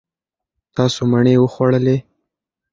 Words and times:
تاسو 0.75 0.99
مڼې 1.11 1.35
وخوړلې. 1.39 1.97